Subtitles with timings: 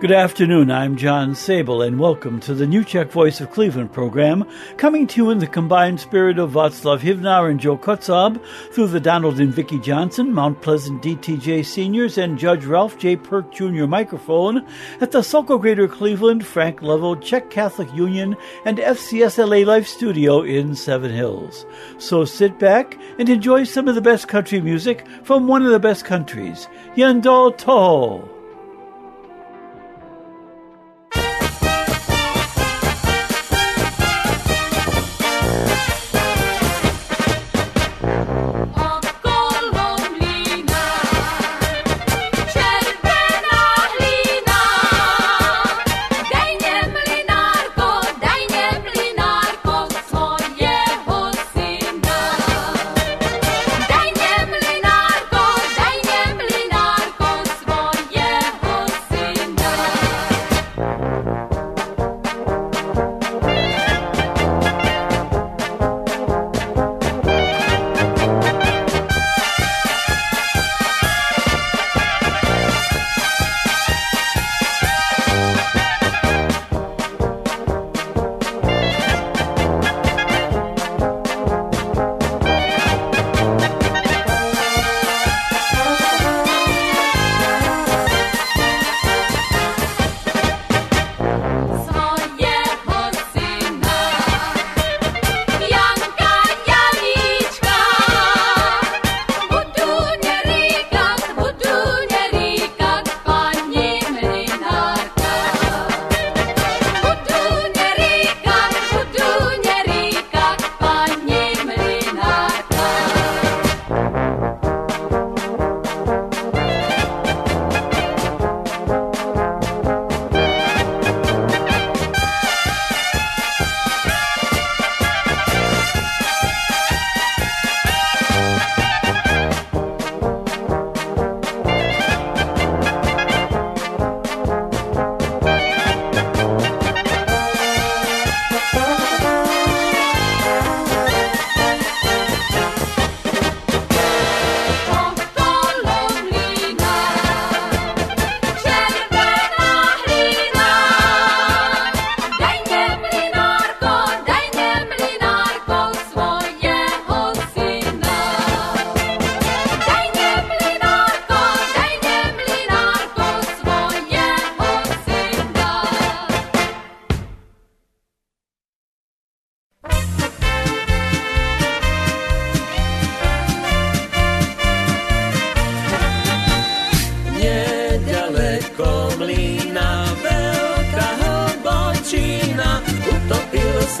[0.00, 0.70] Good afternoon.
[0.70, 4.46] I'm John Sable, and welcome to the New Czech Voice of Cleveland program,
[4.78, 8.42] coming to you in the combined spirit of Václav Hivnar and Joe Kutzab
[8.72, 13.14] through the Donald and Vicki Johnson, Mount Pleasant DTJ Seniors, and Judge Ralph J.
[13.14, 13.84] Perk Jr.
[13.84, 14.66] microphone
[15.02, 20.74] at the Sokol Greater Cleveland, Frank Lovell, Czech Catholic Union, and FCSLA Life Studio in
[20.74, 21.66] Seven Hills.
[21.98, 25.78] So sit back and enjoy some of the best country music from one of the
[25.78, 28.39] best countries, Yendol Toho.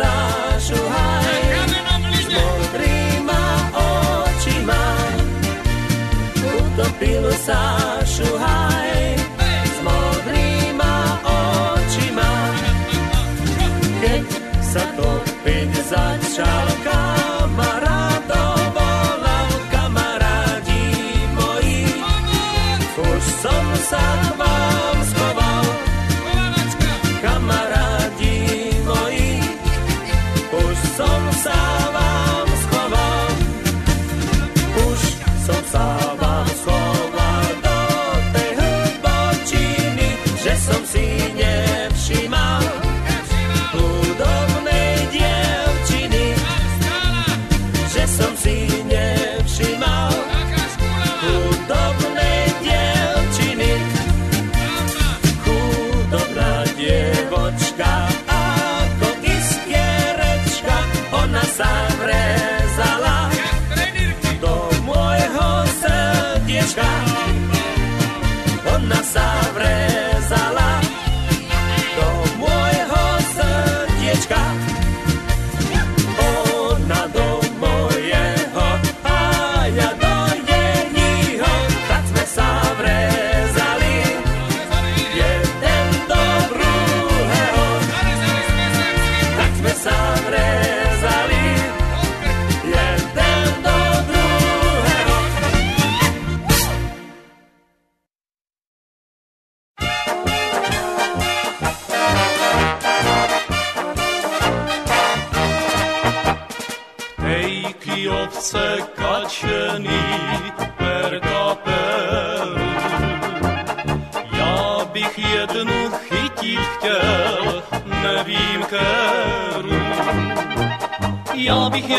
[0.00, 0.40] Sa
[2.32, 3.42] Modrima
[3.74, 4.80] očima.
[6.36, 9.14] U topilu sačuvaj
[9.64, 10.92] S modrima
[11.24, 12.30] očima.
[14.00, 14.24] Kek
[14.72, 16.79] sa to pit začal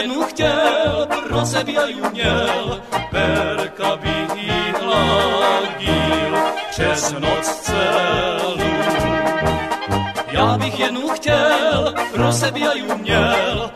[0.02, 2.82] Jednu chtěl, pro sebe ju měl,
[3.12, 6.38] perka bych jí hladil
[6.70, 8.58] přes noc celou.
[10.32, 13.72] Já bych jednu chtěl, pro sebe ju měl,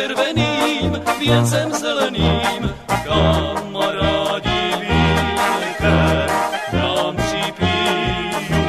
[0.00, 2.74] červeným, věncem zeleným,
[3.04, 6.26] kamarádi vínke
[6.72, 8.62] nám připíjú.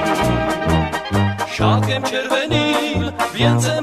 [1.48, 3.81] Šátkem červeným, věncem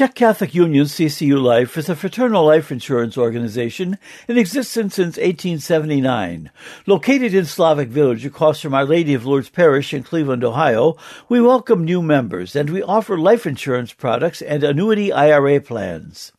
[0.00, 3.98] Czech Catholic Union CCU Life is a fraternal life insurance organization
[4.28, 6.50] in existence since 1879.
[6.86, 10.96] Located in Slavic Village across from Our Lady of Lourdes Parish in Cleveland, Ohio,
[11.28, 16.32] we welcome new members and we offer life insurance products and annuity IRA plans.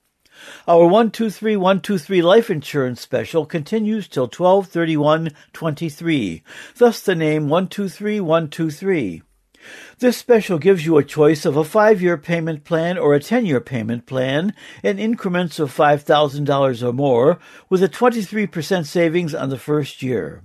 [0.68, 6.42] Our 123123 life insurance special continues till 123123,
[6.78, 9.22] thus the name 123123.
[10.02, 13.46] This special gives you a choice of a five year payment plan or a 10
[13.46, 17.38] year payment plan in increments of $5,000 or more
[17.70, 20.42] with a 23% savings on the first year.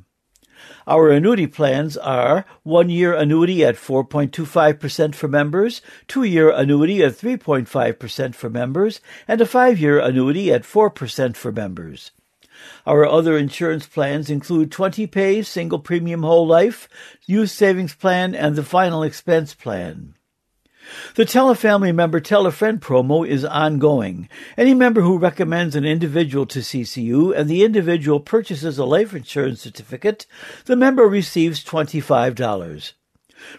[0.87, 7.12] Our annuity plans are one year annuity at 4.25% for members, two year annuity at
[7.12, 12.11] 3.5% for members, and a five year annuity at 4% for members.
[12.87, 16.88] Our other insurance plans include 20 pay, single premium whole life,
[17.26, 20.14] youth savings plan, and the final expense plan.
[21.16, 24.28] The Tell a Family Member Tell a Friend promo is ongoing.
[24.57, 29.62] Any member who recommends an individual to CCU and the individual purchases a life insurance
[29.62, 30.26] certificate,
[30.66, 32.93] the member receives $25.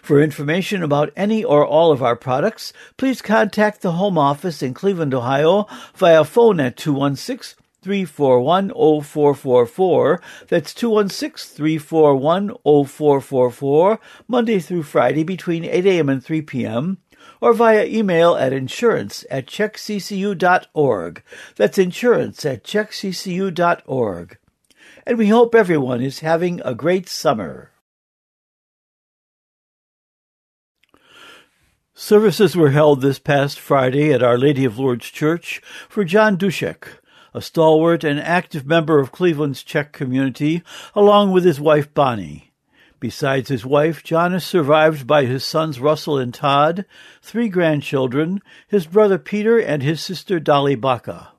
[0.00, 4.72] For information about any or all of our products, please contact the Home Office in
[4.72, 10.20] Cleveland, Ohio via phone at 216 341 0444.
[10.48, 16.08] That's 216 341 0444, Monday through Friday between 8 a.m.
[16.08, 16.98] and 3 p.m.
[17.40, 21.22] Or via email at insurance at checkccu.org.
[21.56, 24.38] That's insurance at checkccu.org.
[25.06, 27.70] And we hope everyone is having a great summer.
[32.00, 36.86] Services were held this past Friday at Our Lady of Lourdes Church for John Dushek,
[37.34, 40.62] a stalwart and active member of Cleveland's Czech community,
[40.94, 42.52] along with his wife Bonnie.
[43.00, 46.84] Besides his wife, John is survived by his sons Russell and Todd,
[47.22, 51.32] three grandchildren, his brother Peter, and his sister Dolly Baca.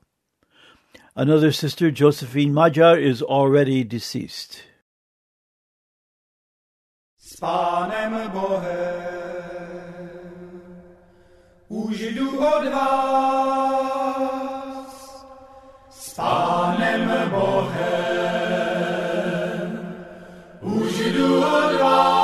[1.14, 4.62] Another sister, Josephine Majar, is already deceased.
[7.40, 8.30] Bohem
[11.68, 13.79] už jdu od vás.
[16.20, 17.80] S Pánem Bohem
[20.60, 22.19] už jdu od.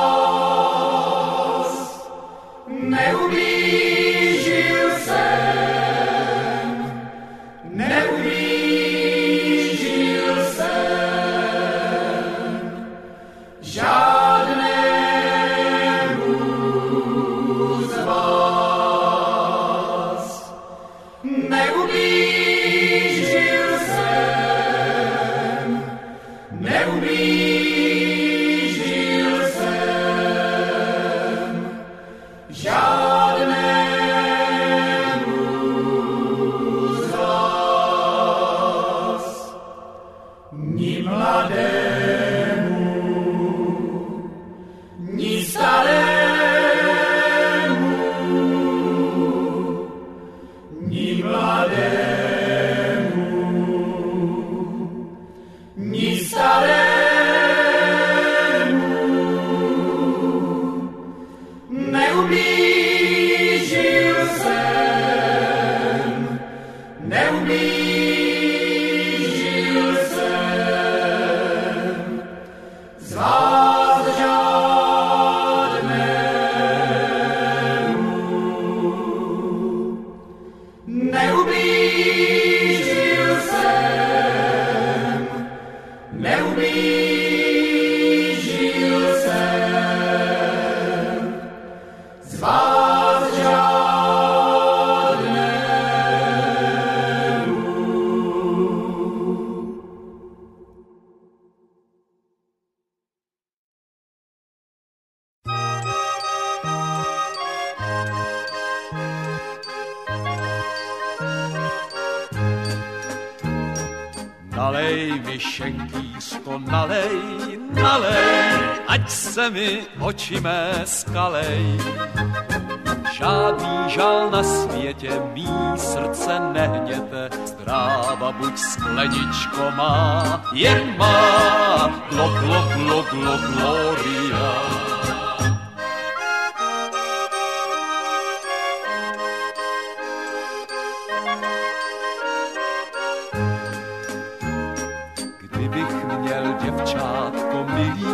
[146.86, 148.06] Děvčátko milý,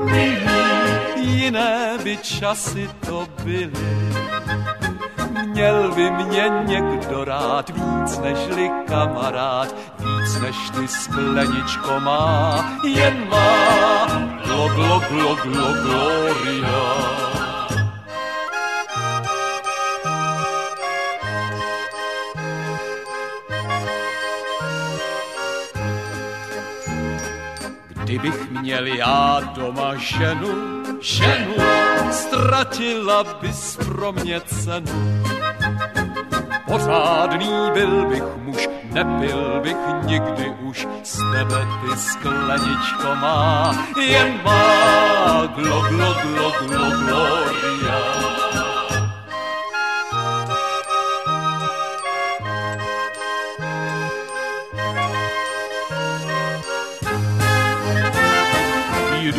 [0.00, 4.14] milý, jiné by časy to byly.
[5.46, 14.06] Měl by mě někdo rád víc nežli kamarád, víc než ty skleničko má, jen má
[14.44, 17.33] glo, glo, glo, glo, gloria.
[28.14, 31.54] Kdybych měl já doma ženu, ženu,
[32.10, 35.22] ztratila bys pro mě cenu.
[36.66, 45.46] Pořádný byl bych muž, nepil bych nikdy už, z tebe ty skleničko má, jen má
[45.46, 48.13] glo, glo, glo, glo, gloria.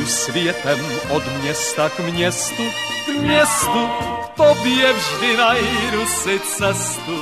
[0.06, 2.64] Světem od města k městu,
[3.06, 3.90] k městu,
[4.24, 7.20] k tobě vždy najdu si cestu.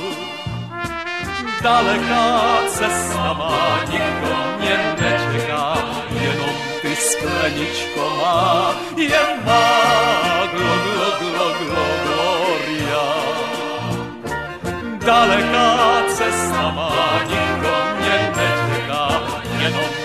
[1.62, 5.76] Daleká cesta má, nikdo mě nečeká,
[6.20, 13.06] jenom ty skleničko má, jen má glo, glo, glo, glo, gloria.
[15.06, 19.22] Daleká cesta má, nikdo mě nečeká,
[19.58, 20.03] jenom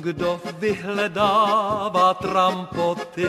[0.00, 3.28] Kdo vyhledává trampoty,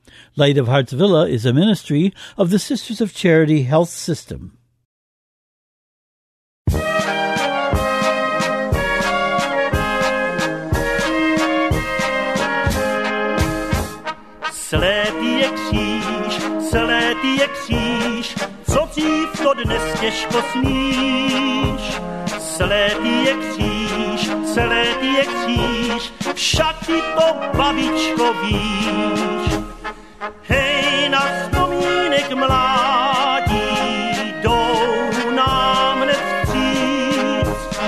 [0.37, 4.57] Light of Hearts Villa is a ministry of the Sisters of Charity Health System.
[14.51, 18.35] Slepý je kříž, slepý je kříž,
[18.71, 22.01] co dřív to dnes těžko smíš.
[22.39, 29.50] Slepý je kříž, slepý je kříž, však ty to babičko víš.
[30.21, 33.61] Hej, na vzpomínek mládí,
[34.41, 37.79] jdou nám hned vstříc.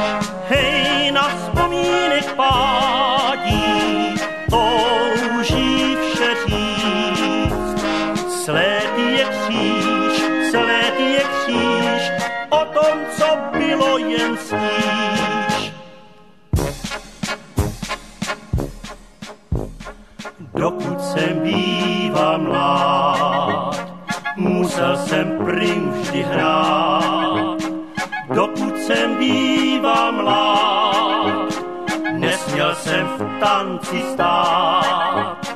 [0.48, 4.16] Hej, na vzpomínek pádí,
[4.50, 7.86] touží vše říct.
[8.44, 12.12] Slétý je kříž, slétý je kříž,
[12.50, 15.74] o tom, co bylo jen sníš.
[20.54, 21.63] Dokud jsem býval
[24.74, 27.58] musel jsem prim vždy hrát.
[28.34, 31.54] Dokud jsem býval mlád,
[32.12, 35.48] nesměl jsem v tanci stát.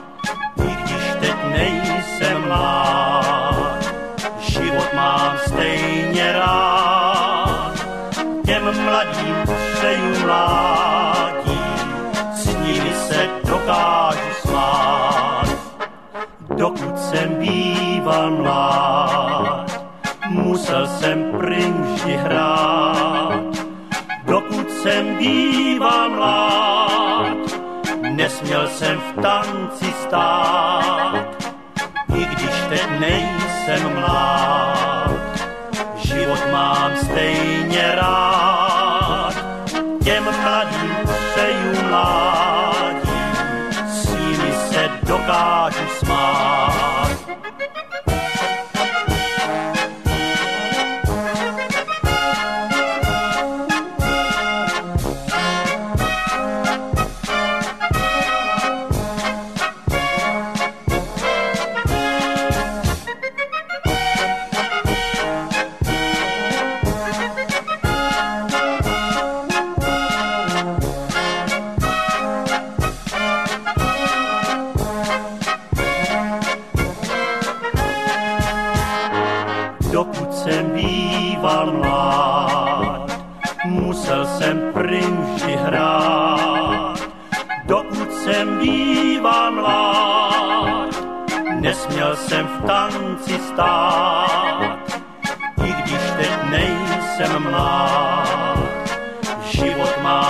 [0.58, 3.94] I když teď nejsem mlád,
[4.40, 7.74] život mám stejně rád.
[8.46, 9.36] Těm mladým
[9.74, 11.60] přeju mládí,
[12.36, 15.48] s nimi se dokážu smát.
[16.50, 17.87] Dokud jsem býval
[18.30, 19.82] mlád,
[20.30, 23.44] musel jsem prim vždy hrát.
[24.24, 27.38] Dokud jsem býval mlád,
[28.02, 31.28] nesměl jsem v tanci stát.
[32.16, 35.12] I když teď nejsem mlád,
[35.96, 38.47] život mám stejně rád.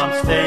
[0.07, 0.46] Mám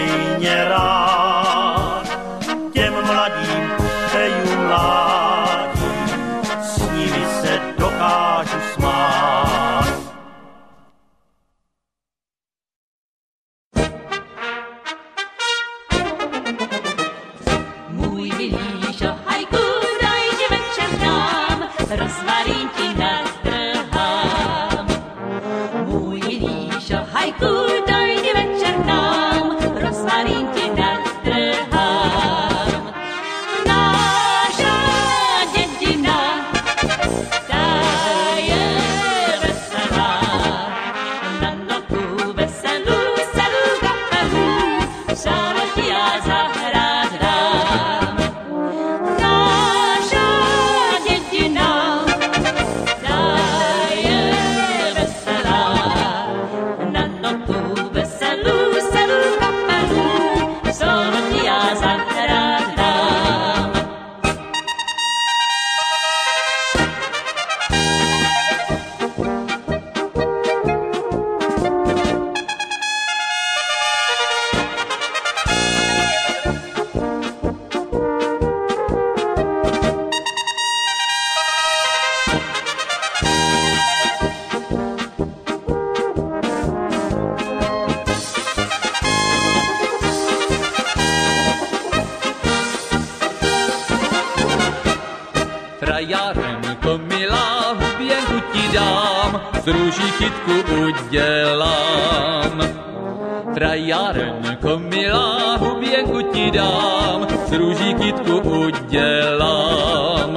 [108.71, 110.35] kytku udělám.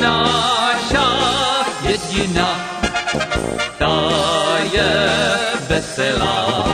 [0.00, 1.08] Náša
[1.82, 2.48] jedina,
[3.78, 4.10] ta
[4.72, 4.92] je
[5.68, 6.64] veselá.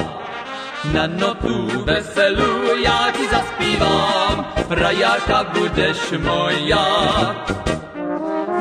[0.93, 6.87] Na notu veselou já ti zaspívám, frajáka budeš moja.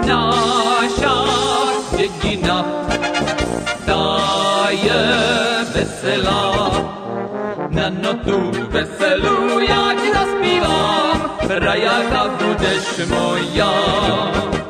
[0.08, 1.16] Naša
[1.98, 2.66] jedina,
[3.86, 5.02] ta je
[5.74, 6.72] veselá.
[7.70, 10.07] Na notu veselou já ti
[11.48, 13.08] Freya Kavudesh Moya.
[13.08, 14.67] Freier Kavudesh Moya.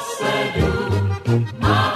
[0.00, 1.89] Na posedu,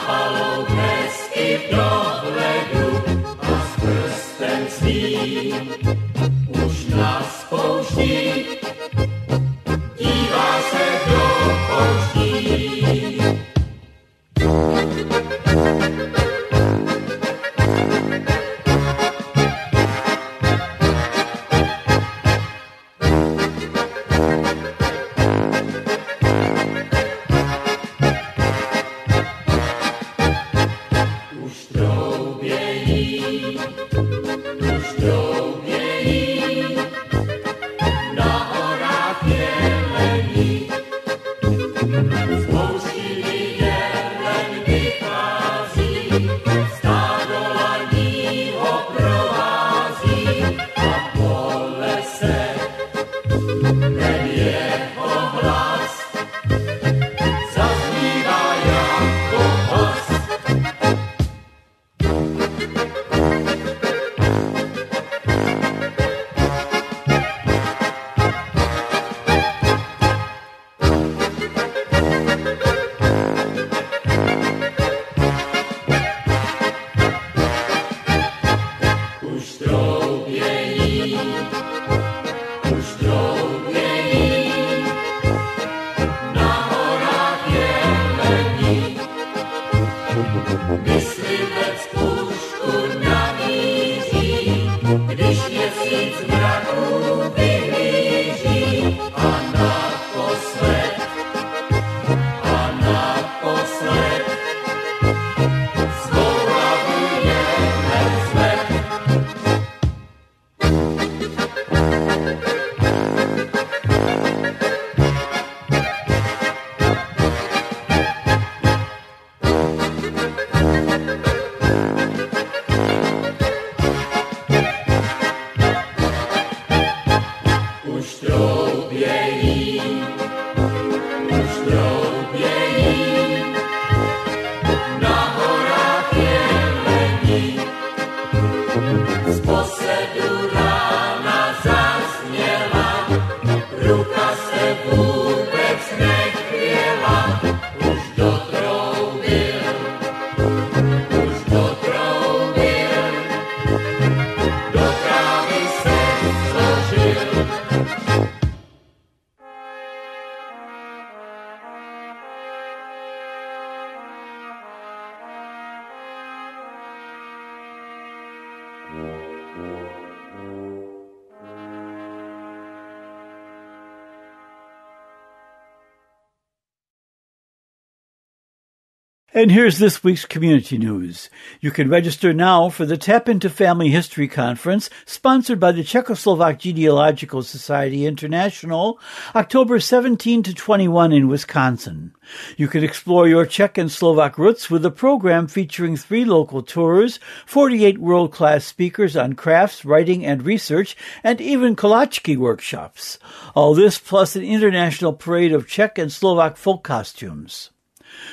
[179.37, 181.29] And here's this week's community news.
[181.61, 186.59] You can register now for the Tap into Family History Conference, sponsored by the Czechoslovak
[186.59, 189.01] Genealogical Society International,
[189.35, 192.15] October 17 to 21 in Wisconsin.
[192.57, 197.19] You can explore your Czech and Slovak roots with a program featuring three local tours,
[197.45, 203.19] 48 world-class speakers on crafts, writing, and research, and even Kolachki workshops.
[203.57, 207.71] All this plus an international parade of Czech and Slovak folk costumes.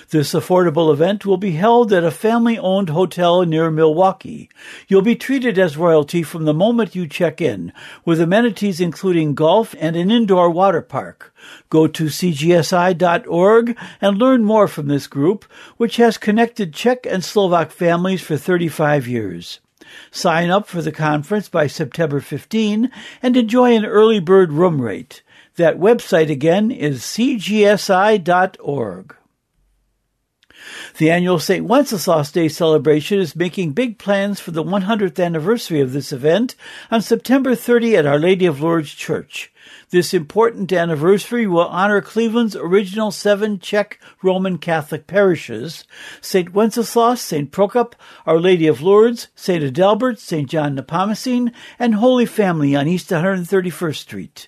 [0.10, 4.50] This affordable event will be held at a family owned hotel near Milwaukee.
[4.88, 7.72] You'll be treated as royalty from the moment you check in,
[8.04, 11.34] with amenities including golf and an indoor water park.
[11.70, 15.46] Go to cgsi.org and learn more from this group,
[15.78, 19.60] which has connected Czech and Slovak families for 35 years.
[20.12, 22.92] Sign up for the conference by September 15
[23.22, 25.22] and enjoy an early bird room rate.
[25.56, 27.76] That website again is cgsi.org.
[30.98, 31.66] The annual St.
[31.66, 36.56] Wenceslas Day celebration is making big plans for the 100th anniversary of this event
[36.90, 39.52] on September 30 at Our Lady of Lourdes Church.
[39.90, 45.86] This important anniversary will honor Cleveland's original seven Czech Roman Catholic parishes
[46.22, 46.54] St.
[46.54, 47.52] Wenceslas, St.
[47.52, 47.94] Prokop,
[48.26, 49.64] Our Lady of Lourdes, St.
[49.64, 50.50] Adalbert, St.
[50.50, 54.48] John Nepomucene, and Holy Family on East 131st Street.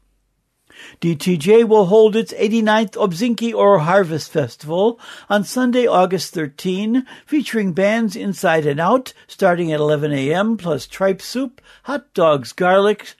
[1.00, 8.16] DTJ will hold its 89th Obzinki or Harvest Festival on Sunday, August 13, featuring bands
[8.16, 10.56] inside and out starting at 11 a.m.
[10.56, 13.14] plus tripe soup, hot dogs, garlic,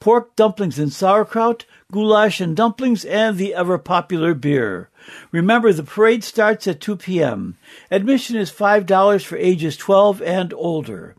[0.00, 4.90] pork dumplings and sauerkraut, goulash and dumplings, and the ever popular beer.
[5.32, 7.56] Remember, the parade starts at 2 p.m.
[7.90, 11.16] Admission is $5 for ages 12 and older.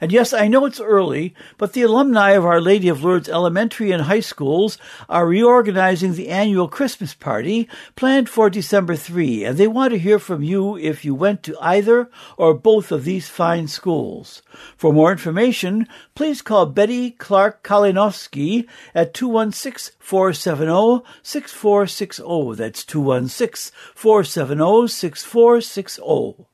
[0.00, 3.92] And yes, I know it's early, but the alumni of Our Lady of Lourdes elementary
[3.92, 9.66] and high schools are reorganizing the annual Christmas party planned for December 3, and they
[9.68, 13.68] want to hear from you if you went to either or both of these fine
[13.68, 14.42] schools.
[14.76, 22.56] For more information, please call Betty Clark Kalinowski at 216 470 6460.
[22.56, 26.49] That's 216 470 6460.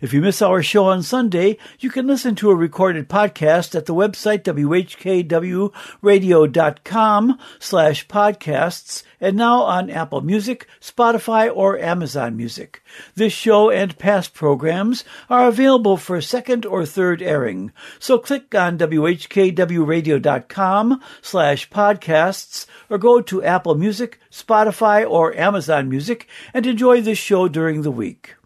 [0.00, 3.86] If you miss our show on Sunday, you can listen to a recorded podcast at
[3.86, 12.82] the website whkwradio.com slash podcasts and now on Apple Music, Spotify, or Amazon Music.
[13.14, 18.78] This show and past programs are available for second or third airing, so click on
[18.78, 27.18] whkwradio.com slash podcasts or go to Apple Music, Spotify, or Amazon Music and enjoy this
[27.18, 28.36] show during the week.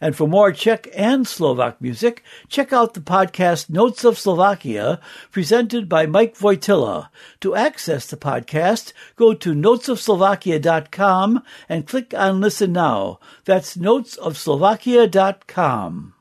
[0.00, 5.88] And for more Czech and Slovak music, check out the podcast Notes of Slovakia, presented
[5.88, 7.08] by Mike Wojtyla.
[7.40, 13.20] To access the podcast, go to notesofslovakia.com and click on Listen Now.
[13.44, 16.14] That's notesofslovakia.com.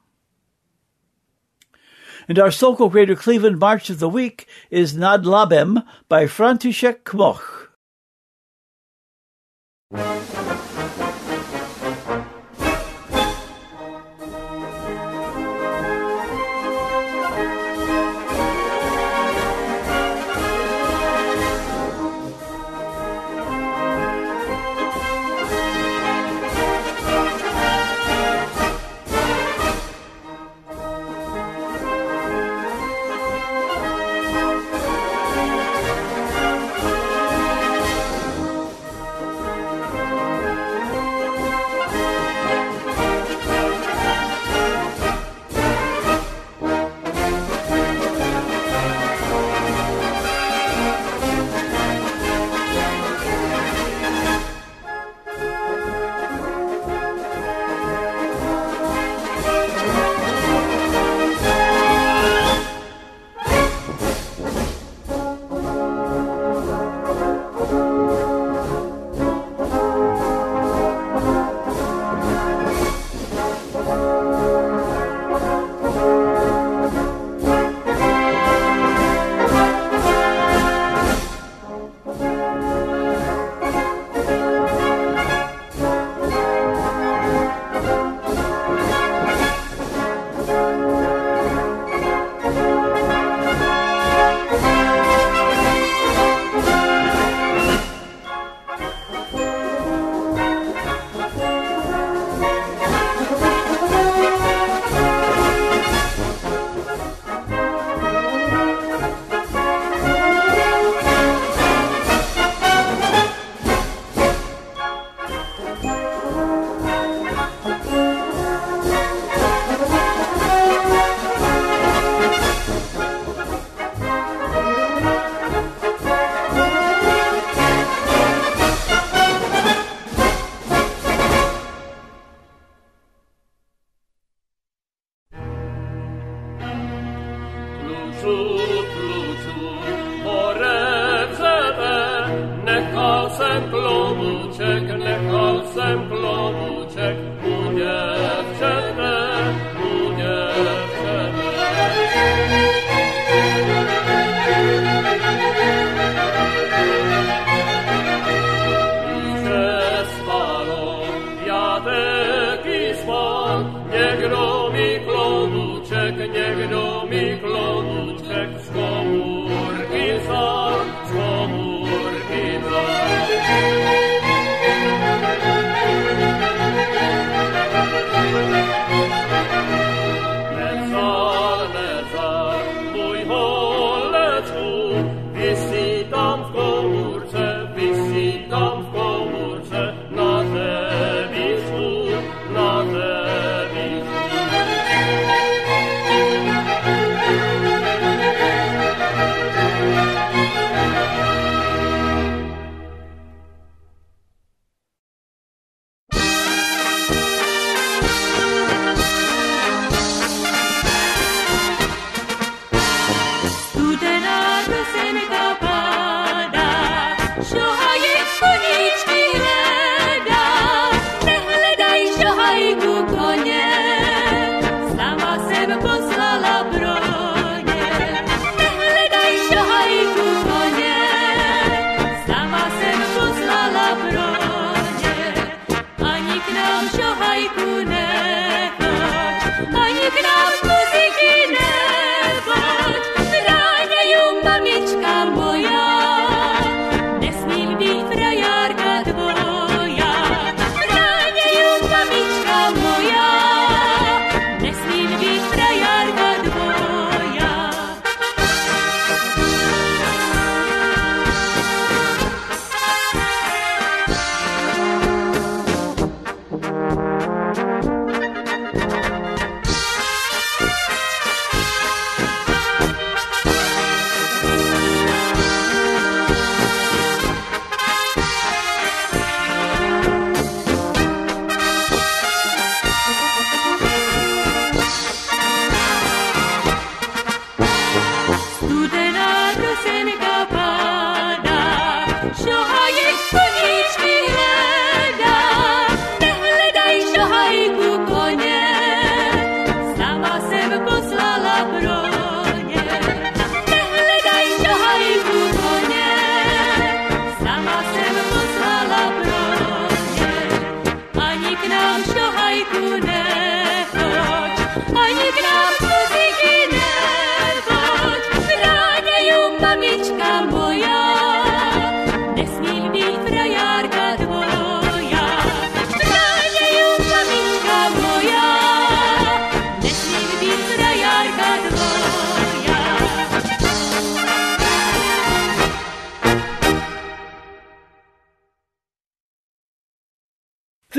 [2.28, 7.70] And our Sokol Greater Cleveland March of the Week is Nad Labem by František Kmoch.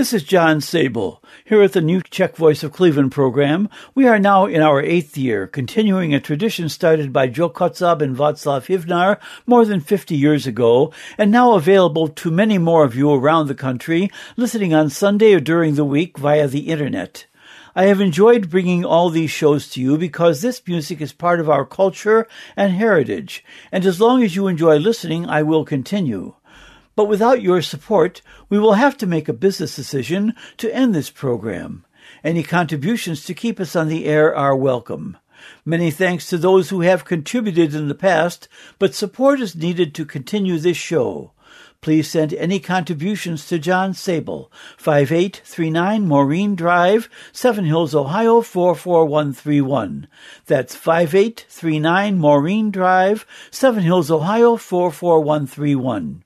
[0.07, 1.19] This is John Sabol.
[1.45, 5.19] Here at the New Czech Voice of Cleveland program, we are now in our eighth
[5.19, 10.47] year, continuing a tradition started by Joe Kotzab and Václav Hivnar more than 50 years
[10.47, 15.35] ago, and now available to many more of you around the country, listening on Sunday
[15.35, 17.27] or during the week via the Internet.
[17.75, 21.51] I have enjoyed bringing all these shows to you because this music is part of
[21.51, 26.35] our culture and heritage, and as long as you enjoy listening, I will continue.
[26.97, 31.11] But without your support, we will have to make a business decision to end this
[31.11, 31.85] program.
[32.25, 35.19] Any contributions to keep us on the air are welcome.
[35.65, 40.07] Many thanks to those who have contributed in the past, but support is needed to
[40.07, 41.33] continue this show.
[41.83, 50.09] Please send any contributions to John Sabol, 5839 Maureen Drive, Seven Hills, Ohio 44131.
[50.47, 56.25] That's 5839 Maureen Drive, Seven Hills, Ohio 44131.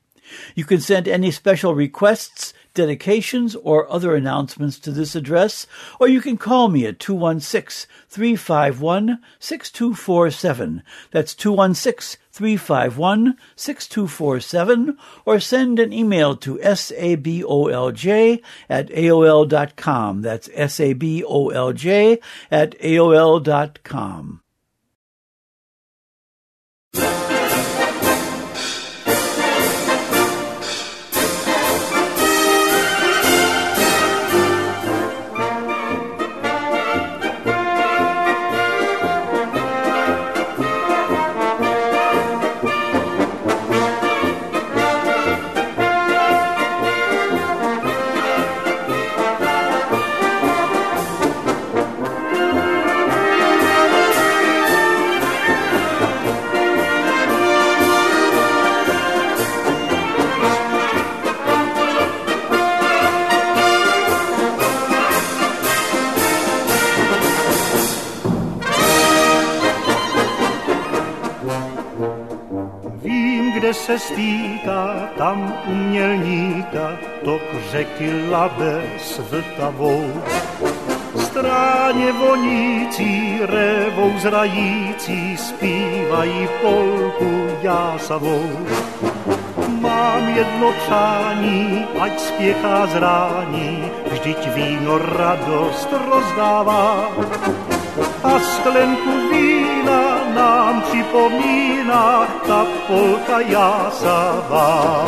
[0.55, 5.66] You can send any special requests, dedications, or other announcements to this address,
[5.99, 10.83] or you can call me at 216 351 6247.
[11.11, 20.22] That's 216 351 6247, or send an email to sabolj at aol.com.
[20.22, 22.20] That's sabolj
[22.51, 24.43] at aol.com.
[77.81, 80.05] řeky Labe s Vltavou.
[81.16, 88.51] Stráně vonící, révou zrající, zpívají polku jásavou.
[89.81, 97.09] Mám jedno přání, ať spěchá zrání, vždyť víno radost rozdává.
[98.24, 100.03] A sklenku vína
[100.35, 105.07] nám připomíná ta polka jásavá.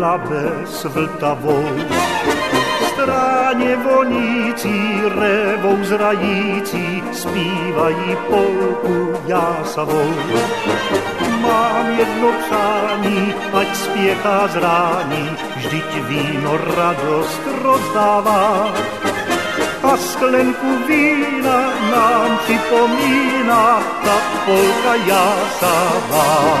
[0.00, 1.64] Labe s Vltavou.
[2.88, 10.14] Stráně vonící, révou zrající, zpívají polku jásavou.
[11.42, 18.72] Mám jedno přání, ať spěchá zrání, vždyť víno radost rozdává
[19.82, 26.60] a sklenku vína nám připomíná ta polka jásavá.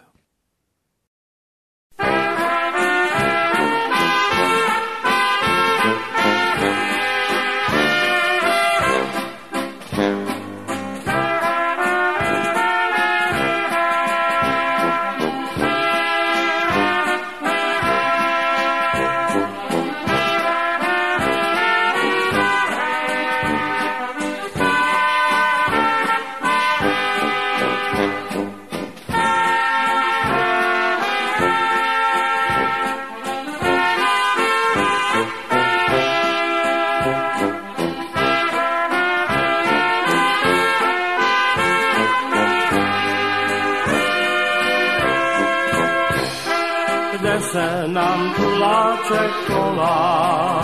[48.62, 50.62] tuláček kolá,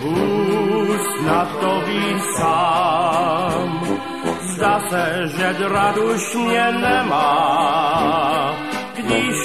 [0.00, 3.98] vůz na to ví sám.
[4.40, 5.56] Zdá se, že
[5.98, 8.54] už mě nemá,
[8.94, 9.36] když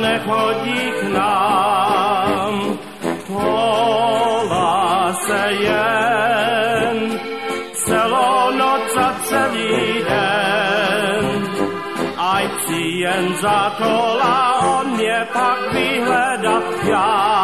[0.00, 2.78] nechodí k nám.
[3.26, 7.20] Kolá se jen
[7.72, 11.48] celou noc a celý den,
[12.18, 14.54] ať si jen zakolá
[14.84, 16.33] mě pak vyhleda,
[16.94, 17.34] já.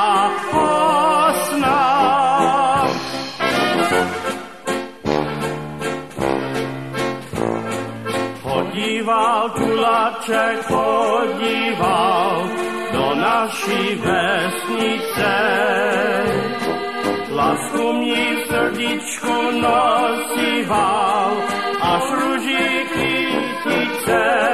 [8.42, 12.48] Podíval tulaček, podíval
[12.92, 15.34] do naší vesnice.
[17.30, 21.30] Lásku mní v srdíčku nosíval,
[21.80, 23.26] až ružíky
[23.62, 24.49] chyce,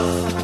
[0.00, 0.37] Oh.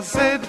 [0.00, 0.46] Dvorečka,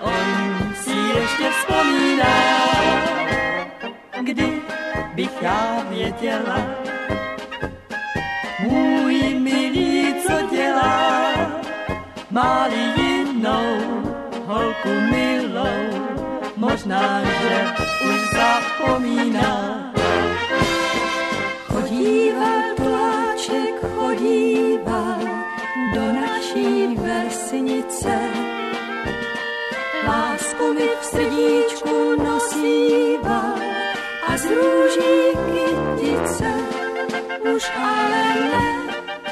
[0.00, 2.34] on si ještě vzpomíná.
[4.20, 6.58] Kdybych já věděla,
[8.60, 11.32] můj milý, co dělá,
[12.30, 14.02] má-li jinou
[14.46, 16.02] holku milou,
[16.56, 17.74] možná, že
[18.04, 19.92] už zapomíná.
[21.66, 25.20] Chodíval pláček, chodíval
[25.94, 28.31] do naší vesnice.
[30.62, 33.54] Lásku mi v srdíčku nosíval
[34.28, 36.52] a z růží kytice
[37.54, 38.22] už ale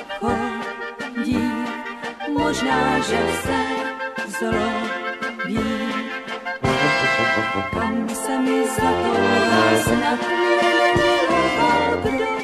[0.01, 1.53] nechodí.
[2.33, 3.59] Možná, že se
[4.39, 5.59] zlobí.
[7.71, 9.15] Kam se mi za to
[9.83, 10.21] snad
[10.63, 12.40] nemiloval, kdož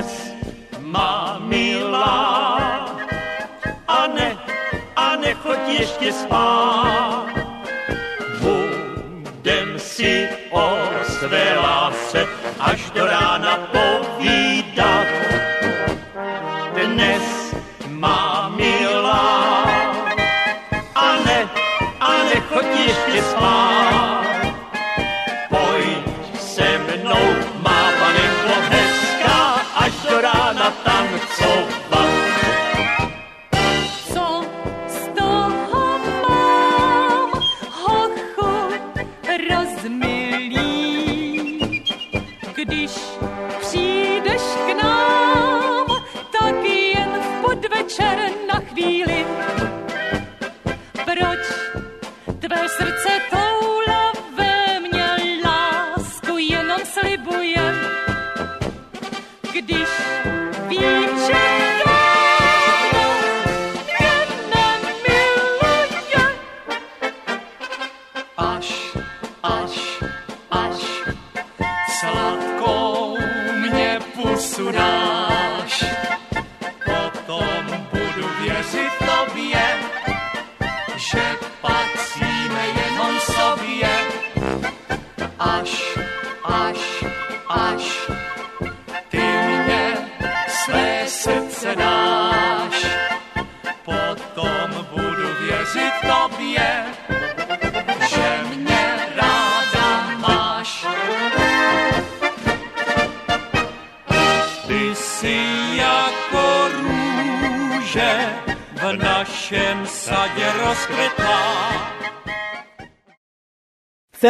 [0.00, 0.29] Dnes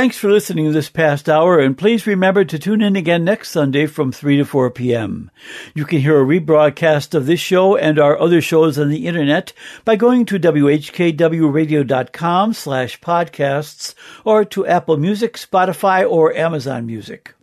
[0.01, 3.84] Thanks for listening this past hour, and please remember to tune in again next Sunday
[3.84, 5.30] from 3 to 4 p.m.
[5.74, 9.53] You can hear a rebroadcast of this show and our other shows on the internet
[9.84, 13.94] by going to whkwradio.com slash podcasts
[14.24, 17.34] or to Apple Music, Spotify, or Amazon Music.